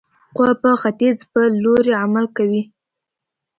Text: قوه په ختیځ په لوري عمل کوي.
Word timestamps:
قوه 0.35 0.53
په 0.61 0.69
ختیځ 0.81 1.17
په 1.31 1.41
لوري 1.63 1.93
عمل 2.03 2.25
کوي. 2.37 2.63